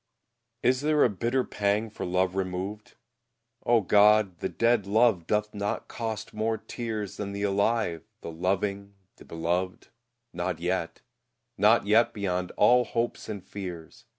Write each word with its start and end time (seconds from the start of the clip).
]Is 0.63 0.81
there 0.81 1.03
a 1.03 1.09
bitter 1.11 1.43
pang 1.43 1.91
for 1.91 2.07
love 2.07 2.33
removed, 2.35 2.95
O 3.67 3.81
God! 3.81 4.39
The 4.39 4.49
dead 4.49 4.87
love 4.87 5.27
doth 5.27 5.53
not 5.53 5.87
cost 5.87 6.33
more 6.33 6.57
tears 6.57 7.17
Than 7.17 7.33
the 7.33 7.43
alive, 7.43 8.01
the 8.21 8.31
loving, 8.31 8.95
the 9.17 9.25
beloved 9.25 9.89
Not 10.33 10.57
yet, 10.59 11.01
not 11.55 11.85
yet 11.85 12.15
beyond 12.15 12.49
all 12.57 12.83
hopes 12.83 13.29
and 13.29 13.45
fears! 13.45 14.05